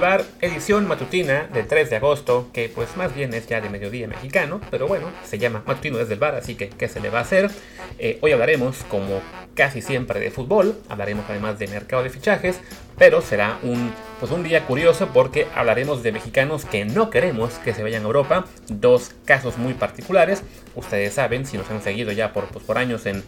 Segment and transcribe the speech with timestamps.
[0.00, 4.08] Bar, edición matutina del 3 de agosto, que pues más bien es ya de mediodía
[4.08, 7.18] mexicano, pero bueno, se llama matutino desde el bar, así que ¿qué se le va
[7.18, 7.50] a hacer?
[7.98, 9.20] Eh, hoy hablaremos, como
[9.54, 12.60] casi siempre, de fútbol, hablaremos además de mercado de fichajes,
[12.96, 17.74] pero será un, pues un día curioso porque hablaremos de mexicanos que no queremos que
[17.74, 20.42] se vayan a Europa, dos casos muy particulares,
[20.76, 23.22] ustedes saben, si nos han seguido ya por, pues, por años en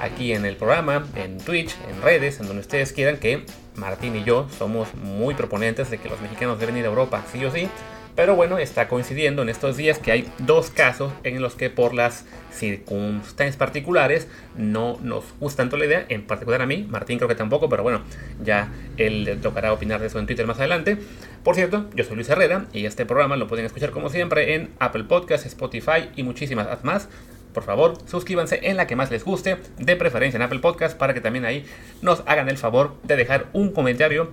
[0.00, 3.44] aquí en el programa, en Twitch, en redes, en donde ustedes quieran, que
[3.74, 7.44] Martín y yo somos muy proponentes de que los mexicanos deben ir a Europa, sí
[7.44, 7.68] o sí.
[8.16, 11.92] Pero bueno, está coincidiendo en estos días que hay dos casos en los que por
[11.92, 14.26] las circunstancias particulares
[14.56, 17.82] no nos gusta tanto la idea, en particular a mí, Martín creo que tampoco, pero
[17.82, 18.00] bueno,
[18.42, 20.96] ya él le tocará opinar de eso en Twitter más adelante.
[21.44, 24.70] Por cierto, yo soy Luis Herrera y este programa lo pueden escuchar como siempre en
[24.78, 27.10] Apple Podcasts, Spotify y muchísimas más
[27.56, 31.14] por favor, suscríbanse en la que más les guste, de preferencia en Apple Podcast, para
[31.14, 31.64] que también ahí
[32.02, 34.30] nos hagan el favor de dejar un comentario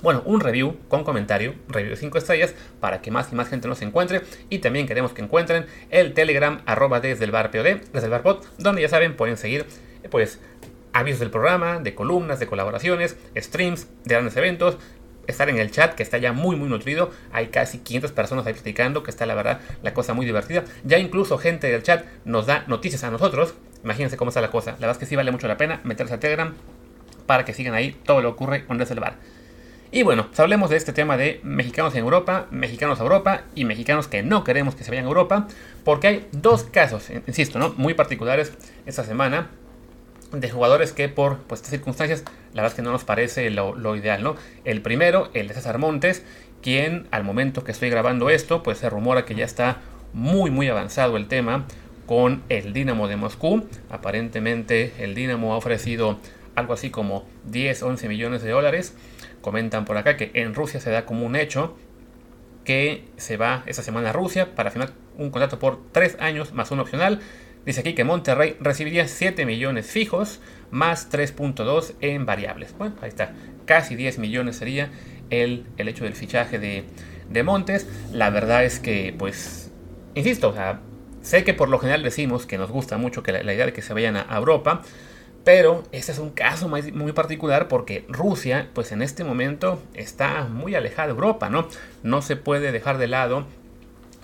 [0.00, 3.68] bueno, un review con comentario, review de 5 estrellas, para que más y más gente
[3.68, 4.22] nos encuentre.
[4.48, 8.22] Y también queremos que encuentren el Telegram arroba desde el bar POD, desde el bar
[8.22, 9.66] pod, donde ya saben, pueden seguir
[10.10, 10.40] pues
[10.94, 14.78] avisos del programa, de columnas, de colaboraciones, streams, de grandes eventos,
[15.26, 17.10] estar en el chat, que está ya muy, muy nutrido.
[17.32, 20.64] Hay casi 500 personas ahí platicando, que está la verdad la cosa muy divertida.
[20.84, 23.54] Ya incluso gente del chat nos da noticias a nosotros.
[23.82, 24.72] Imagínense cómo está la cosa.
[24.72, 26.54] La verdad es que sí vale mucho la pena meterse a Telegram
[27.26, 29.16] para que sigan ahí todo lo que ocurre con Reservar.
[29.90, 33.64] Y bueno, pues hablemos de este tema de mexicanos en Europa, mexicanos a Europa y
[33.64, 35.46] mexicanos que no queremos que se vayan a Europa,
[35.84, 37.74] porque hay dos casos, insisto, ¿no?
[37.76, 38.52] muy particulares
[38.86, 39.50] esta semana
[40.40, 43.96] de jugadores que por pues, estas circunstancias la verdad es que no nos parece lo,
[43.96, 44.36] ideal, ¿no?
[44.64, 46.24] El primero, el de César Montes,
[46.62, 49.78] quien al momento que estoy grabando esto, pues se rumora que ya está
[50.12, 51.66] muy muy avanzado el tema
[52.06, 53.66] con el Dinamo de Moscú.
[53.90, 56.18] Aparentemente el Dinamo ha ofrecido
[56.54, 58.94] algo así como 10, 11 millones de dólares.
[59.40, 61.76] Comentan por acá que en Rusia se da como un hecho
[62.64, 66.70] que se va esta semana a Rusia para firmar un contrato por 3 años más
[66.70, 67.20] un opcional
[67.64, 72.76] Dice aquí que Monterrey recibiría 7 millones fijos más 3.2 en variables.
[72.76, 73.32] Bueno, ahí está.
[73.64, 74.90] Casi 10 millones sería
[75.30, 76.84] el, el hecho del fichaje de,
[77.30, 77.86] de, Montes.
[78.12, 79.70] La verdad es que, pues,
[80.14, 80.80] insisto, o sea,
[81.22, 83.82] sé que por lo general decimos que nos gusta mucho que la, idea de que
[83.82, 84.82] se vayan a, Europa.
[85.42, 90.74] Pero este es un caso muy, particular porque Rusia, pues en este momento está muy
[90.74, 91.68] alejada de Europa, ¿no?
[92.02, 93.46] No se puede dejar de lado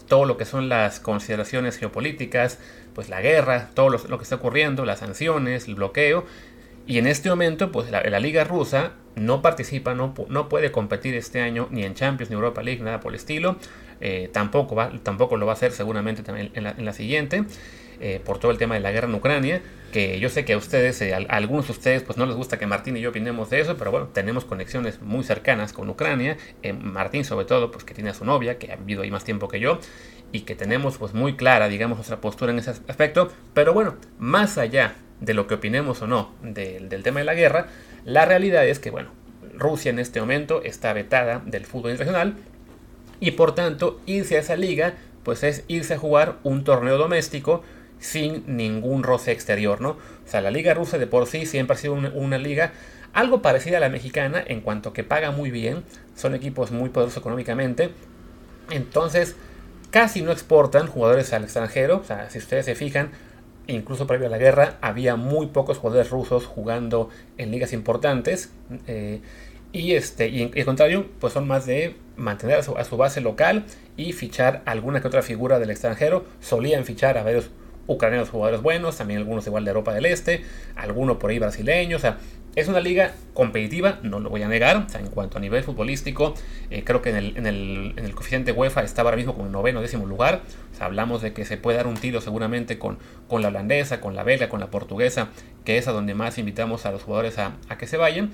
[0.09, 2.59] todo lo que son las consideraciones geopolíticas,
[2.95, 6.25] pues la guerra, todo lo, que está ocurriendo, las sanciones, el bloqueo.
[6.87, 11.41] Y en este momento, pues la, liga rusa no participa, no, no, puede competir este
[11.41, 13.57] año ni en Champions ni Europa League, nada por el estilo.
[14.01, 17.45] Eh, tampoco, va, tampoco lo va a hacer seguramente también en la, en la siguiente.
[18.03, 19.61] Eh, por todo el tema de la guerra en Ucrania,
[19.93, 22.59] que yo sé que a ustedes, eh, a, algunos de ustedes, pues no les gusta
[22.59, 26.39] que Martín y yo opinemos de eso, pero bueno, tenemos conexiones muy cercanas con Ucrania,
[26.81, 29.49] Martín sobre todo, pues que tiene a su novia, que ha vivido ahí más tiempo
[29.49, 29.81] que yo,
[30.33, 33.31] y que tenemos pues muy clara, digamos, nuestra postura en ese aspecto.
[33.55, 37.67] Pero bueno, más allá de lo que opinemos o no del, tema de la guerra,
[38.05, 39.11] la realidad es que, bueno,
[39.55, 42.37] Rusia en este momento está vetada del fútbol internacional
[43.21, 47.63] y por tanto irse a esa liga pues es irse a jugar un torneo doméstico
[47.99, 49.91] sin ningún roce exterior, ¿no?
[49.91, 52.73] O sea, la liga rusa de por sí siempre ha sido una, una liga
[53.13, 55.85] algo parecida a la mexicana en cuanto que paga muy bien,
[56.17, 57.91] son equipos muy poderosos económicamente,
[58.71, 59.37] entonces
[59.91, 61.99] casi no exportan jugadores al extranjero.
[61.99, 63.11] O sea, si ustedes se fijan,
[63.67, 67.09] incluso previo a la guerra, había muy pocos jugadores rusos jugando
[67.39, 68.53] en ligas importantes.
[68.87, 69.21] Eh,
[69.73, 73.21] y, este, y en, contrario, pues son más de mantener a su, a su, base
[73.21, 73.65] local
[73.97, 76.25] y fichar alguna que otra figura del extranjero.
[76.41, 77.51] Solían fichar a varios
[77.87, 80.45] ucranianos jugadores buenos, también algunos igual de Europa del Este,
[80.77, 82.03] algunos por ahí brasileños.
[82.57, 84.87] Es una liga competitiva, no lo voy a negar.
[84.95, 86.35] en cuanto a nivel futbolístico,
[86.71, 89.53] eh, creo que en el, en, el, en coeficiente UEFA está ahora mismo como el
[89.53, 90.43] noveno décimo lugar.
[90.81, 92.99] hablamos de que se puede dar un tiro seguramente con,
[93.29, 95.29] con la holandesa, con la belga, con la portuguesa,
[95.65, 98.31] que es a donde más invitamos a los jugadores a, a que se vayan.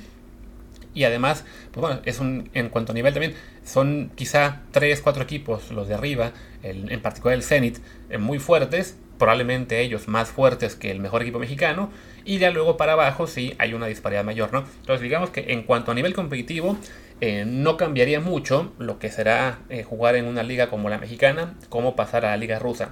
[0.97, 3.35] Y además, pues bueno, es un, en cuanto a nivel también,
[3.65, 7.79] son quizá 3, 4 equipos, los de arriba, en particular el Zenit,
[8.09, 11.91] eh, muy fuertes, probablemente ellos más fuertes que el mejor equipo mexicano,
[12.27, 14.65] y ya luego para abajo sí hay una disparidad mayor, ¿no?
[14.81, 16.77] Entonces digamos que en cuanto a nivel competitivo,
[17.21, 21.55] eh, no cambiaría mucho lo que será eh, jugar en una liga como la mexicana,
[21.71, 22.91] como pasar a la liga rusa.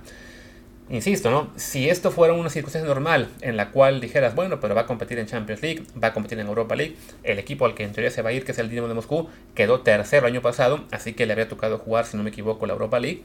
[0.91, 1.51] Insisto, ¿no?
[1.57, 5.19] Si esto fuera una circunstancia normal en la cual dijeras, bueno, pero va a competir
[5.19, 8.11] en Champions League, va a competir en Europa League, el equipo al que en teoría
[8.11, 10.85] se va a ir, que es el Dinamo de Moscú, quedó tercero el año pasado,
[10.91, 13.23] así que le había tocado jugar, si no me equivoco, la Europa League.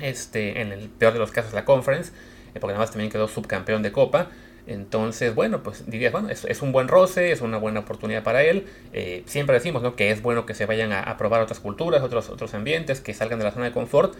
[0.00, 2.12] Este, en el peor de los casos, la Conference,
[2.54, 4.30] eh, porque además también quedó subcampeón de Copa.
[4.66, 8.66] Entonces, bueno, pues dirías, bueno, es, un buen roce, es una buena oportunidad para él.
[8.92, 9.94] Eh, siempre decimos ¿no?
[9.94, 13.38] que es bueno que se vayan a, probar otras culturas, otros, otros ambientes, que salgan
[13.38, 14.14] de la zona de confort.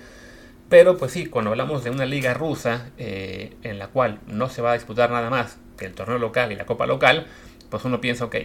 [0.69, 4.62] Pero pues sí, cuando hablamos de una liga rusa eh, en la cual no se
[4.62, 7.26] va a disputar nada más que el torneo local y la copa local,
[7.70, 8.37] pues uno piensa, ok,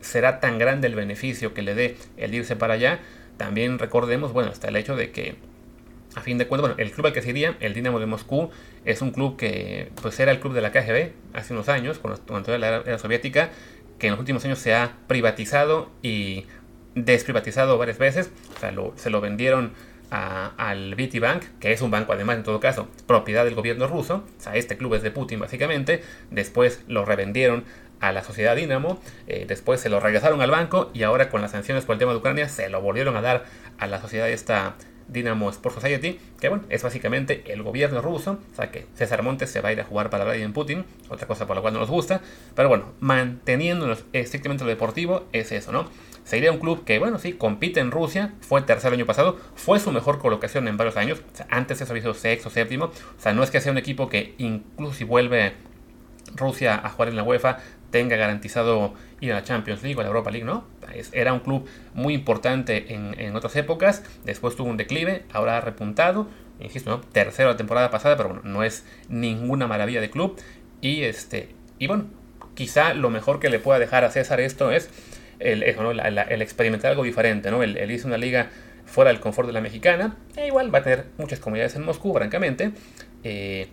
[0.00, 3.00] será tan grande el beneficio que le dé el irse para allá.
[3.36, 5.36] También recordemos, bueno, hasta el hecho de que
[6.14, 8.50] a fin de cuentas, bueno, el club al que se iría, el Dinamo de Moscú,
[8.84, 12.58] es un club que pues era el club de la KGB hace unos años, cuando
[12.58, 13.50] la era soviética,
[13.98, 16.46] que en los últimos años se ha privatizado y
[16.94, 18.30] desprivatizado varias veces.
[18.56, 19.72] O sea, se lo vendieron
[20.10, 24.24] al BT Bank, que es un banco además en todo caso, propiedad del gobierno ruso.
[24.38, 26.02] O sea, este club es de Putin básicamente.
[26.30, 27.64] Después lo revendieron
[28.00, 31.52] a la sociedad Dinamo, eh, después se lo regresaron al banco y ahora con las
[31.52, 33.44] sanciones por el tema de Ucrania se lo volvieron a dar
[33.78, 34.74] a la sociedad esta
[35.08, 39.50] Dynamo Sports Society, que bueno, es básicamente el gobierno ruso, o sea que César Montes
[39.50, 41.80] se va a ir a jugar para Vladimir Putin, otra cosa por la cual no
[41.80, 42.20] nos gusta,
[42.54, 45.88] pero bueno, manteniéndonos estrictamente lo deportivo, es eso, ¿no?
[46.24, 49.90] Sería un club que, bueno, sí, compite en Rusia, fue tercer año pasado, fue su
[49.90, 53.32] mejor colocación en varios años, o sea, antes eso había sido sexto, séptimo, o sea,
[53.32, 55.54] no es que sea un equipo que incluso si vuelve
[56.36, 57.58] Rusia a jugar en la UEFA
[57.92, 60.64] tenga garantizado ir a la Champions League o a la Europa League, ¿no?
[61.12, 66.26] era un club muy importante en, otras épocas, después tuvo un declive, ahora ha repuntado,
[66.58, 67.00] insisto, ¿no?
[67.00, 70.40] tercero la temporada pasada, pero bueno, no es ninguna maravilla de club.
[70.80, 72.06] Y, este, y bueno,
[72.54, 74.90] quizá lo mejor que le pueda dejar a César esto es
[75.38, 77.62] el, experimentar algo diferente, ¿no?
[77.62, 78.50] El, hizo una liga
[78.84, 82.12] fuera del confort de la mexicana, e igual va a tener muchas comunidades en Moscú,
[82.12, 82.72] francamente.
[83.24, 83.68] Eh,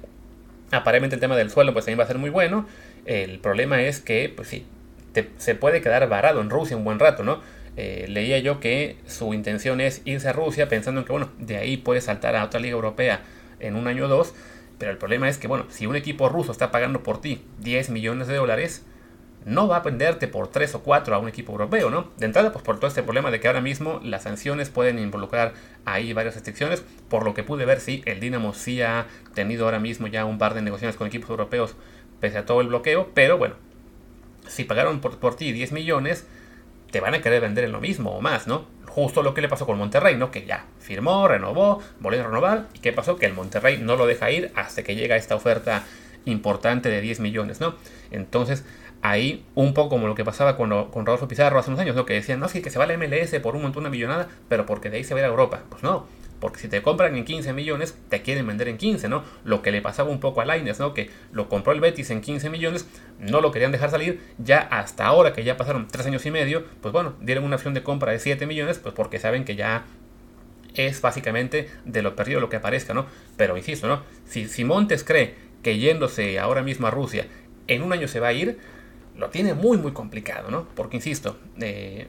[0.72, 2.68] aparentemente el tema del suelo pues también va a ser muy bueno.
[3.10, 4.68] El problema es que, pues sí,
[5.38, 7.42] se puede quedar varado en Rusia un buen rato, ¿no?
[7.76, 11.58] Eh, leía yo que su intención es irse a Rusia pensando en que, bueno, de
[11.58, 13.22] ahí puede saltar a otra liga europea
[13.60, 14.36] en un año o dos,
[14.78, 17.90] pero el problema es que, bueno, si un equipo ruso está pagando por ti 10
[17.90, 18.86] millones de dólares,
[19.44, 22.12] no va a venderte por 3 o 4 a un equipo europeo, ¿no?
[22.18, 25.54] De entrada, pues por todo este problema de que ahora mismo las sanciones pueden involucrar
[25.84, 29.80] ahí varias restricciones, por lo que pude ver, sí, el Dinamo sí ha tenido ahora
[29.80, 31.76] mismo ya un par de negociaciones con equipos europeos
[32.20, 33.56] pese a todo el bloqueo, pero bueno,
[34.48, 36.26] si pagaron por, por ti 10 millones,
[36.92, 38.66] te van a querer vender en lo mismo o más, ¿no?
[38.88, 40.32] Justo lo que le pasó con Monterrey, ¿no?
[40.32, 42.68] Que ya firmó, renovó, volvió a renovar.
[42.74, 43.18] ¿Y qué pasó?
[43.18, 45.84] Que el Monterrey no lo deja ir hasta que llega esta oferta
[46.26, 47.76] importante de 10 millones, ¿no?
[48.12, 48.66] Entonces,
[49.02, 52.06] ahí un poco como lo que pasaba con, con Rodolfo Pizarro hace unos años, ¿no?
[52.06, 54.66] Que decían, no, sí, que se va la MLS por un montón de millonada, pero
[54.66, 55.62] porque de ahí se va a ir a Europa.
[55.70, 56.08] Pues no,
[56.40, 59.24] porque si te compran en 15 millones, te quieren vender en 15, ¿no?
[59.44, 60.94] Lo que le pasaba un poco a Laines, ¿no?
[60.94, 62.88] Que lo compró el Betis en 15 millones,
[63.20, 66.66] no lo querían dejar salir, ya hasta ahora que ya pasaron 3 años y medio,
[66.82, 69.86] pues bueno, dieron una opción de compra de 7 millones, pues porque saben que ya
[70.76, 73.06] es básicamente de lo perdido lo que aparezca, ¿no?
[73.38, 74.04] Pero insisto, ¿no?
[74.26, 77.28] Si, si Montes cree que yéndose ahora mismo a Rusia,
[77.68, 78.58] en un año se va a ir,
[79.16, 80.68] lo tiene muy, muy complicado, ¿no?
[80.76, 82.08] Porque, insisto, eh,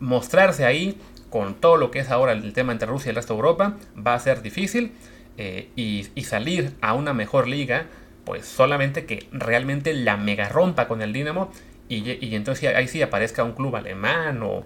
[0.00, 0.98] mostrarse ahí
[1.36, 3.76] con todo lo que es ahora el tema entre Rusia y el resto de Europa,
[3.94, 4.92] va a ser difícil.
[5.36, 7.88] Eh, y, salir a una mejor liga,
[8.24, 11.52] pues solamente que realmente la mega rompa con el Dinamo
[11.90, 14.64] y, entonces ahí sí aparezca un club alemán o,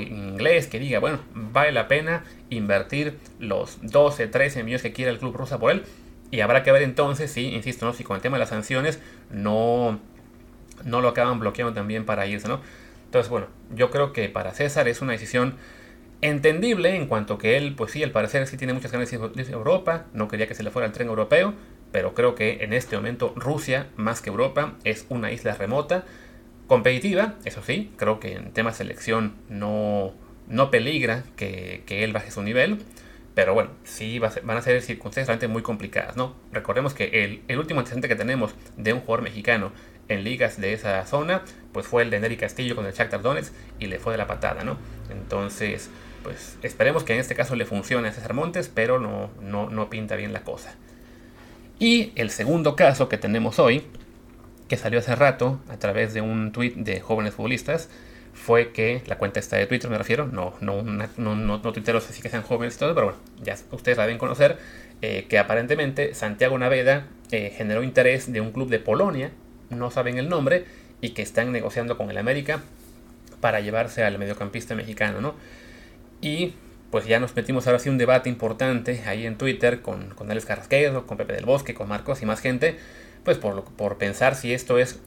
[0.00, 5.18] inglés que diga, bueno, vale la pena invertir los 12, 13 millones que quiera el
[5.18, 5.84] club rusa por él.
[6.30, 7.92] Y habrá que ver entonces si, insisto, ¿no?
[7.92, 10.00] si con el tema de las sanciones no,
[10.84, 12.60] no lo acaban bloqueando también para irse, ¿no?
[13.04, 15.56] Entonces, bueno, yo creo que para César es una decisión
[16.22, 20.06] entendible en cuanto que él, pues sí, al parecer sí tiene muchas ganas de Europa,
[20.12, 21.54] no quería que se le fuera el tren europeo,
[21.92, 26.04] pero creo que en este momento Rusia, más que Europa, es una isla remota,
[26.66, 30.14] competitiva, eso sí, creo que en tema selección no,
[30.48, 32.78] no peligra que, él baje su nivel,
[33.34, 36.36] pero bueno, sí van a ser circunstancias realmente muy complicadas, ¿no?
[36.52, 39.72] Recordemos que el, el último antecedente que tenemos de un jugador mexicano
[40.08, 43.54] en ligas de esa zona, pues fue el de Nery Castillo con el Shakhtar Donetsk
[43.78, 44.76] y le fue de la patada, ¿no?
[45.10, 45.90] Entonces,
[46.22, 49.90] pues esperemos que en este caso le funcione a César Montes, pero no, no, no
[49.90, 50.74] pinta bien la cosa.
[51.78, 53.84] Y el segundo caso que tenemos hoy,
[54.68, 57.88] que salió hace rato a través de un tweet de jóvenes futbolistas,
[58.32, 62.08] fue que la cuenta está de Twitter, me refiero, no, no, no, no, no tuiteros
[62.08, 64.58] así que sean jóvenes y todo, pero bueno, ya ustedes la deben conocer,
[65.02, 69.30] eh, que aparentemente Santiago Naveda eh, generó interés de un club de Polonia,
[69.70, 70.64] no saben el nombre,
[71.00, 72.62] y que están negociando con el América
[73.40, 75.34] para llevarse al mediocampista mexicano, ¿no?
[76.20, 76.54] Y
[76.90, 80.44] pues ya nos metimos ahora sí un debate importante ahí en Twitter con, con Alex
[80.46, 82.76] Carrasquedo, con Pepe del Bosque, con Marcos y más gente,
[83.24, 85.00] pues por, por pensar si esto es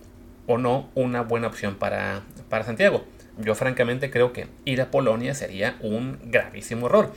[0.48, 3.06] o no una buena opción para, para Santiago.
[3.38, 7.12] Yo francamente creo que ir a Polonia sería un gravísimo error.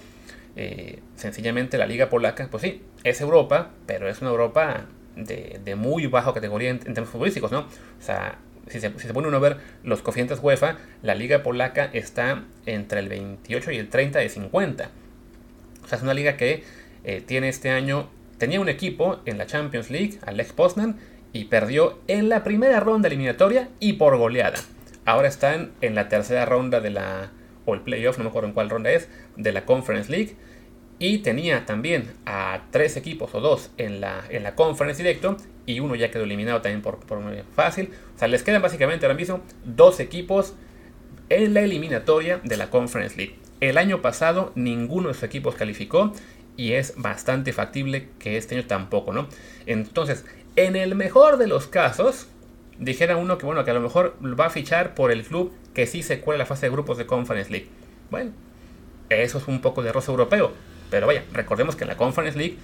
[0.56, 4.86] Eh, sencillamente la liga polaca, pues sí, es Europa, pero es una Europa
[5.16, 7.60] de, muy baja categoría en, términos futbolísticos, ¿no?
[7.60, 8.38] O sea,
[8.68, 13.08] si se, pone uno a ver los coeficientes UEFA, la liga polaca está entre el
[13.08, 14.90] 28 y el 30 de 50.
[15.84, 16.64] O sea, es una liga que
[17.04, 20.98] eh, tiene este año, tenía un equipo en la Champions League, Alex Poznan,
[21.32, 24.58] y perdió en la primera ronda eliminatoria y por goleada.
[25.04, 27.30] Ahora están en la tercera ronda de la,
[27.64, 30.34] o el playoff, no me acuerdo en cuál ronda es, de la Conference League.
[30.98, 35.36] Y tenía también a tres equipos o dos en la, en la conference directo.
[35.66, 37.20] Y uno ya quedó eliminado también por, por
[37.54, 37.90] fácil.
[38.14, 40.54] O sea, les quedan básicamente ahora mismo dos equipos
[41.28, 43.36] en la eliminatoria de la Conference League.
[43.60, 46.12] El año pasado ninguno de esos equipos calificó
[46.56, 49.28] y es bastante factible que este año tampoco, ¿no?
[49.66, 50.24] Entonces,
[50.56, 52.28] en el mejor de los casos,
[52.78, 55.86] dijera uno que bueno, que a lo mejor va a fichar por el club que
[55.86, 57.68] sí se cuela la fase de grupos de Conference League.
[58.10, 58.32] Bueno,
[59.10, 60.52] eso es un poco de rosa europeo,
[60.90, 62.56] pero vaya, recordemos que la Conference League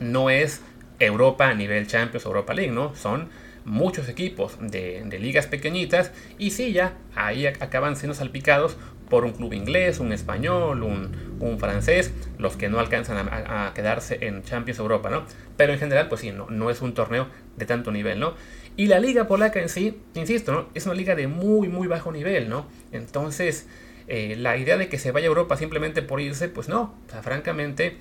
[0.00, 0.62] no es
[0.98, 2.94] Europa a nivel Champions Europa League, ¿no?
[2.94, 3.28] Son
[3.64, 8.76] muchos equipos de, ligas pequeñitas y sí, ya ahí acaban siendo salpicados
[9.10, 14.42] por un club inglés, un español, un, francés, los que no alcanzan a, quedarse en
[14.42, 15.24] Champions Europa, ¿no?
[15.56, 18.34] Pero en general, pues sí, no, no es un torneo de tanto nivel, ¿no?
[18.76, 20.66] Y la liga polaca en sí, insisto, ¿no?
[20.74, 22.66] Es una liga de muy, muy bajo nivel, ¿no?
[22.92, 23.68] Entonces,
[24.08, 26.94] eh, la idea de que se vaya a Europa simplemente por irse, pues no.
[27.22, 27.96] Francamente,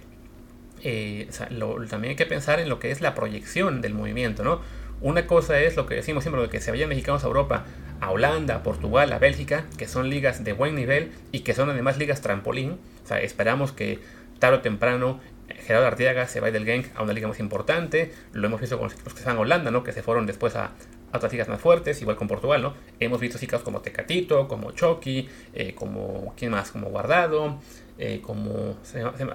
[0.84, 1.28] eh,
[1.90, 4.62] también hay que pensar en lo que es la proyección del movimiento, ¿no?
[5.02, 7.66] Una cosa es lo que decimos siempre, de que se vayan mexicanos a Europa,
[8.00, 11.70] a Holanda, a Portugal, a Bélgica, que son ligas de buen nivel y que son
[11.70, 12.78] además ligas trampolín.
[13.22, 14.00] Esperamos que
[14.40, 15.20] tarde o temprano
[15.50, 18.14] Gerardo Arteaga se va del Genk a una liga más importante.
[18.34, 19.84] Lo hemos visto con los que están en Holanda, ¿no?
[19.84, 20.72] Que se fueron después a,
[21.18, 22.74] otras ligas más fuertes, igual con Portugal, ¿no?
[23.00, 26.72] Hemos visto chicas como Tecatito, como Chucky, eh, como, ¿quién más?
[26.72, 27.60] Como Guardado,
[27.98, 28.78] eh, como,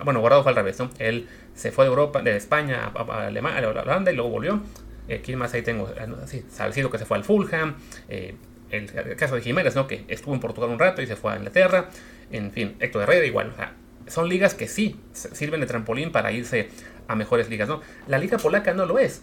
[0.04, 0.90] bueno, Guardado fue al revés, ¿no?
[0.98, 4.60] Él se fue de Europa, de España a, Alemania, a Holanda y luego volvió.
[5.08, 5.92] Eh, ¿Quién más ahí tengo?
[6.26, 7.76] Sí, Salcido que se fue al Fulham,
[8.08, 9.86] el, caso de Jiménez, ¿no?
[9.86, 11.88] Que estuvo en Portugal un rato y se fue a Inglaterra.
[12.30, 13.52] En fin, Héctor Herrera igual.
[14.06, 16.68] son ligas que sí sirven de trampolín para irse
[17.08, 17.80] a mejores ligas, ¿no?
[18.06, 19.22] La liga polaca no lo es.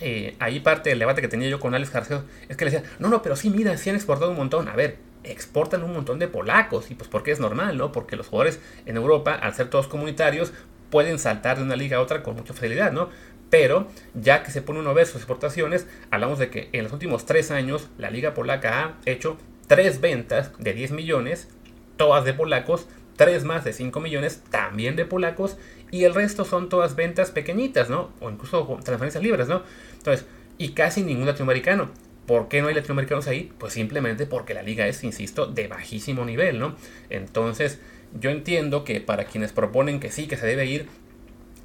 [0.00, 2.88] Eh, ahí parte del debate que tenía yo con Alex García es que le decía,
[2.98, 4.68] no, no, pero sí, mira, sí han exportado un montón.
[4.68, 7.92] A ver, exportan un montón de polacos y pues porque es normal, ¿no?
[7.92, 10.52] Porque los jugadores en Europa, al ser todos comunitarios,
[10.90, 13.08] pueden saltar de una liga a otra con mucha facilidad, ¿no?
[13.50, 16.92] Pero ya que se pone uno a ver sus exportaciones, hablamos de que en los
[16.92, 21.48] últimos tres años la liga polaca ha hecho tres ventas de 10 millones,
[21.96, 22.86] todas de polacos,
[23.18, 25.58] tres más de 5 millones también de polacos
[25.90, 28.10] y el resto son todas ventas pequeñitas, ¿no?
[28.20, 29.62] O incluso transferencias libres, ¿no?
[29.98, 30.24] Entonces,
[30.56, 31.90] y casi ningún latinoamericano.
[32.26, 33.52] ¿Por qué no hay latinoamericanos ahí?
[33.58, 36.76] Pues simplemente porque la liga es, insisto, de bajísimo nivel, ¿no?
[37.10, 37.80] Entonces,
[38.18, 40.86] yo entiendo que para quienes proponen que sí, que se debe ir,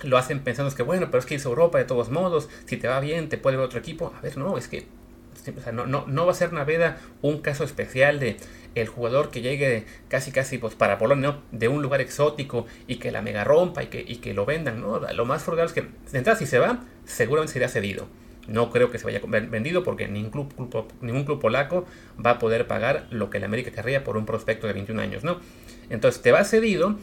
[0.01, 2.77] lo hacen pensando que, bueno, pero es que irse a Europa de todos modos, si
[2.77, 4.13] te va bien, te puede ver otro equipo.
[4.17, 4.85] A ver, no, es que
[5.71, 8.37] no, va a ser Naveda un caso especial de
[8.75, 13.11] el jugador que llegue casi casi pues para Polonia de un lugar exótico y que
[13.11, 14.99] la mega rompa y que, lo vendan, ¿no?
[15.13, 18.07] Lo más frugal es que de si se va, seguramente sería cedido.
[18.47, 20.31] No creo que se vaya vendido porque ningún
[21.23, 21.85] club, polaco
[22.23, 25.23] va a poder pagar lo que la América querría por un prospecto de 21 años,
[25.23, 25.39] ¿no?
[25.89, 26.97] Entonces te va cedido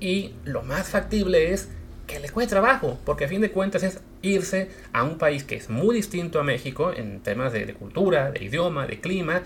[0.00, 1.68] y lo más factible es
[2.10, 5.54] que le cueste trabajo, porque a fin de cuentas es irse a un país que
[5.54, 9.42] es muy distinto a México en temas de, cultura, de idioma, de clima,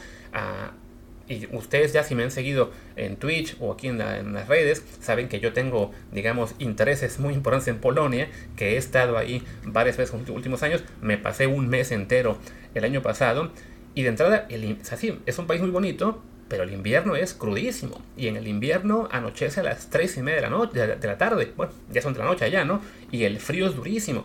[1.29, 5.29] y ustedes ya si me han seguido en Twitch o aquí en, las redes, saben
[5.29, 10.15] que yo tengo, digamos, intereses muy importantes en Polonia, que he estado ahí varias veces
[10.15, 12.39] en los últimos años, me pasé un mes entero
[12.75, 13.53] el año pasado,
[13.95, 14.79] y de entrada, el,
[15.27, 18.01] es un país muy bonito, pero el invierno es crudísimo.
[18.17, 21.19] Y en el invierno anochece a las 3 y media de la, noche, de la
[21.19, 21.53] tarde.
[21.57, 22.81] Bueno, ya son de la noche allá, ¿no?
[23.11, 24.25] Y el frío es durísimo.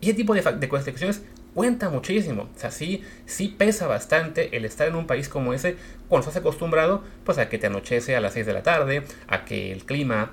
[0.00, 1.22] Y ese tipo de, de cuestiones
[1.54, 2.48] cuenta muchísimo.
[2.54, 5.76] O sea, sí, sí pesa bastante el estar en un país como ese
[6.08, 9.44] cuando estás acostumbrado pues a que te anochece a las 6 de la tarde, a
[9.44, 10.32] que el clima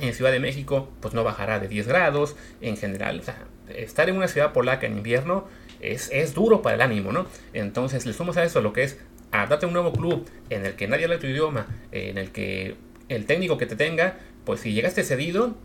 [0.00, 3.20] en Ciudad de México pues no bajará de 10 grados en general.
[3.20, 3.36] O sea,
[3.68, 5.46] estar en una ciudad polaca en invierno
[5.80, 7.26] es, es duro para el ánimo, ¿no?
[7.52, 8.98] Entonces le sumas a eso lo que es
[9.34, 12.76] a darte un nuevo club en el que nadie habla tu idioma, en el que
[13.08, 15.56] el técnico que te tenga, pues si llegaste cedido,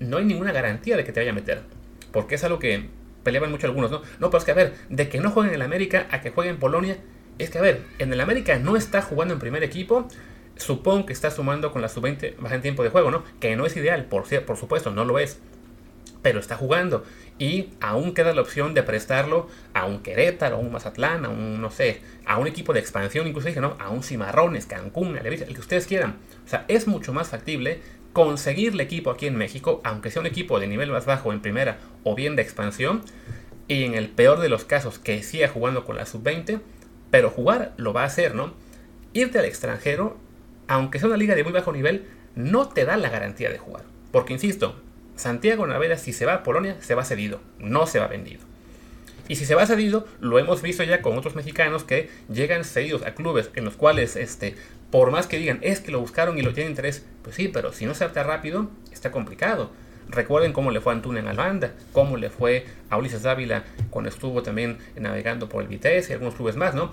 [0.00, 1.62] no hay ninguna garantía de que te vaya a meter.
[2.10, 2.88] Porque es algo que
[3.22, 4.02] peleaban mucho algunos, ¿no?
[4.18, 6.30] No, pero es que a ver, de que no jueguen en el América a que
[6.30, 6.98] jueguen en Polonia,
[7.38, 10.08] es que a ver, en el América no está jugando en primer equipo,
[10.56, 13.22] supongo que está sumando con la sub-20 más en tiempo de juego, ¿no?
[13.38, 15.38] Que no es ideal, por, por supuesto, no lo es
[16.24, 17.04] pero está jugando.
[17.38, 21.60] Y aún queda la opción de prestarlo a un Querétaro, a un Mazatlán, a un,
[21.60, 23.76] no sé, a un equipo de expansión, incluso dije, ¿no?
[23.78, 26.16] A un Cimarrones, Cancún, el que ustedes quieran.
[26.46, 27.82] O sea, es mucho más factible
[28.14, 31.76] conseguirle equipo aquí en México, aunque sea un equipo de nivel más bajo en primera
[32.04, 33.02] o bien de expansión,
[33.68, 36.60] y en el peor de los casos que siga jugando con la sub-20,
[37.10, 38.54] pero jugar lo va a hacer, ¿no?
[39.12, 40.16] Irte al extranjero,
[40.68, 43.84] aunque sea una liga de muy bajo nivel, no te da la garantía de jugar.
[44.10, 44.76] Porque, insisto,
[45.16, 48.40] Santiago Navera, si se va a Polonia, se va cedido, no se va vendido.
[49.28, 53.02] Y si se va cedido, lo hemos visto ya con otros mexicanos que llegan cedidos
[53.02, 54.54] a clubes en los cuales, este,
[54.90, 57.72] por más que digan, es que lo buscaron y lo tienen interés, pues sí, pero
[57.72, 59.70] si no se adapta rápido, está complicado.
[60.08, 64.10] Recuerden cómo le fue a Antuna en Albanda, cómo le fue a Ulises Dávila cuando
[64.10, 66.92] estuvo también navegando por el Vitesse y algunos clubes más, ¿no?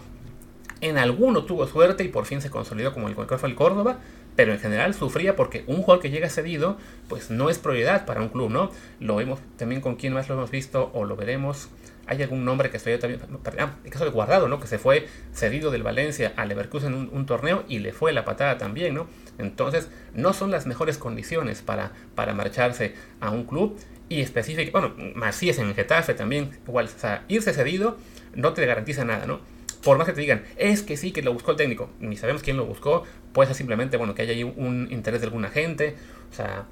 [0.79, 3.99] En alguno tuvo suerte y por fin se consolidó como el fue el Córdoba,
[4.35, 8.21] pero en general sufría porque un jugador que llega cedido, pues no es prioridad para
[8.21, 8.71] un club, ¿no?
[8.99, 11.69] Lo vemos también con quién más lo hemos visto o lo veremos
[12.11, 13.21] hay algún nombre que estoy también.
[13.57, 14.59] Ah, el caso de Guardado, ¿no?
[14.59, 18.25] Que se fue cedido del Valencia al Leverkusen en un, torneo y le fue la
[18.25, 19.07] patada también, ¿no?
[19.37, 23.77] Entonces, no son las mejores condiciones para, para marcharse a un club.
[24.09, 24.93] Y específico, bueno,
[25.41, 27.97] es en Getafe también, igual, o sea, irse cedido
[28.35, 29.39] no te garantiza nada, ¿no?
[29.83, 32.43] Por más que te digan, es que sí, que lo buscó el técnico, ni sabemos
[32.43, 35.95] quién lo buscó, puede ser simplemente, bueno, que haya ahí un interés de alguna gente,
[36.31, 36.65] o sea,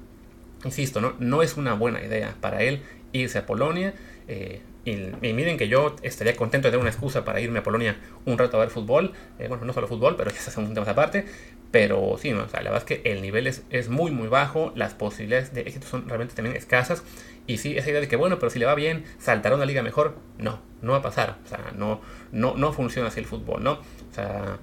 [0.64, 1.14] insisto, ¿no?
[1.18, 3.94] No es una buena idea para él irse a Polonia.
[4.28, 4.96] Eh, y,
[5.32, 8.56] miren que yo estaría contento de tener una excusa para irme a Polonia un rato
[8.56, 9.12] a ver fútbol.
[9.38, 11.26] Eh, bueno, no solo fútbol, pero se un tema aparte.
[11.70, 12.42] Pero sí, ¿no?
[12.44, 14.72] o sea, la verdad es que el nivel es, es, muy, muy bajo.
[14.74, 17.04] Las posibilidades de éxito son realmente también escasas.
[17.46, 19.82] Y sí, esa idea de que, bueno, pero si le va bien, saltará una liga
[19.82, 20.16] mejor.
[20.38, 21.38] No, no va a pasar.
[21.44, 22.00] O sea, no,
[22.32, 23.72] no, no funciona así el fútbol, ¿no?
[23.72, 24.58] O sea,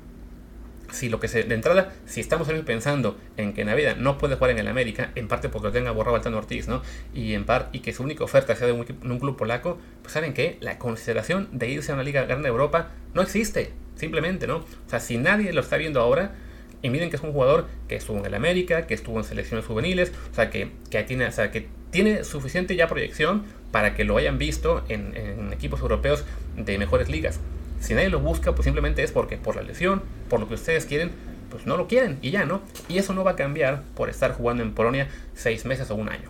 [0.91, 4.51] si lo que se, de entrada, si estamos pensando en que Navidad no puede jugar
[4.51, 6.81] en el América, en parte porque lo tenga borrado Altano Ortiz, ¿no?
[7.13, 10.13] Y en parte, y que su única oferta sea de un, un, club polaco, pues
[10.13, 14.47] saben que la consideración de irse a una liga grande de Europa no existe, simplemente,
[14.47, 14.57] ¿no?
[14.57, 16.35] O sea, si nadie lo está viendo ahora,
[16.81, 19.65] y miren que es un jugador que estuvo en el América, que estuvo en selecciones
[19.65, 24.03] juveniles, o sea, que, que tiene, o sea, que tiene suficiente ya proyección para que
[24.03, 26.23] lo hayan visto en, en equipos europeos
[26.55, 27.39] de mejores ligas.
[27.79, 30.85] Si nadie lo busca, pues simplemente es porque por la lesión, por lo que ustedes
[30.85, 31.11] quieren,
[31.49, 32.61] pues no lo quieren y ya, ¿no?
[32.89, 36.09] Y eso no va a cambiar por estar jugando en Polonia seis meses o un
[36.09, 36.29] año.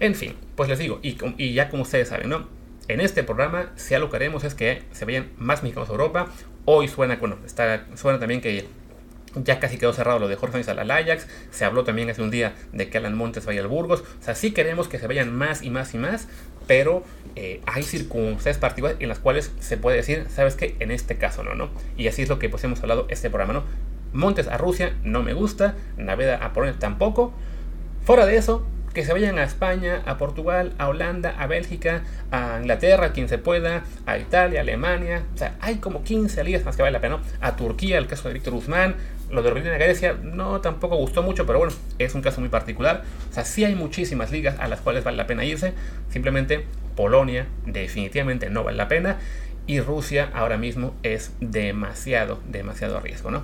[0.00, 2.48] En fin, pues les digo, y, ya como ustedes saben, ¿no?
[2.88, 6.28] En este programa, si algo que haremos es que se vayan más mexicanos a Europa.
[6.64, 8.66] Hoy suena, bueno, está, suena también que
[9.36, 11.26] ya casi quedó cerrado lo de Jorge Sánchez al Ajax.
[11.50, 14.02] Se habló también hace un día de que Alan Montes vaya al Burgos.
[14.20, 16.28] O sea, sí queremos que se vayan más y más y más,
[16.66, 17.04] pero
[17.36, 20.76] eh, hay circunstancias particulares en las cuales se puede decir, ¿sabes qué?
[20.80, 21.70] En este caso no, ¿no?
[21.96, 23.64] Y así es lo que pues hemos hablado este programa, ¿no?
[24.12, 27.32] Montes a Rusia no me gusta, Naveda a Polonia tampoco.
[28.04, 32.58] Fuera de eso, que se vayan a España, a Portugal, a Holanda, a Bélgica, a
[32.60, 35.22] Inglaterra, quien se pueda, a Italia, Alemania.
[35.34, 37.22] O sea, hay como 15 ligas más que vale la pena, ¿no?
[37.40, 38.96] A Turquía, el caso de Víctor Guzmán,
[39.32, 43.02] lo de Orbelín Grecia no tampoco gustó mucho, pero bueno, es un caso muy particular.
[43.30, 45.72] O sea, sí hay muchísimas ligas a las cuales vale la pena irse.
[46.10, 49.18] Simplemente Polonia definitivamente no vale la pena.
[49.66, 53.42] Y Rusia ahora mismo es demasiado, demasiado riesgo, ¿no?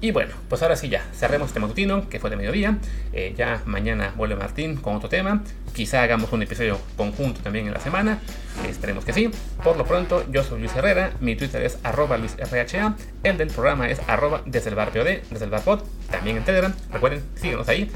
[0.00, 2.78] Y bueno, pues ahora sí ya, cerremos este matutino, que fue de mediodía.
[3.12, 5.42] Eh, ya mañana vuelve Martín con otro tema.
[5.74, 8.20] Quizá hagamos un episodio conjunto también en la semana.
[8.68, 9.30] esperemos que sí.
[9.64, 11.12] Por lo pronto, yo soy Luis Herrera.
[11.20, 12.94] Mi Twitter es arroba luisrha.
[13.22, 15.62] El del programa es arroba desde el bar desde el bar.
[16.10, 16.74] También en Telegram.
[16.92, 17.90] Recuerden, síguenos ahí.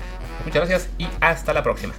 [0.44, 1.92] Muchas gracias y hasta la próxima.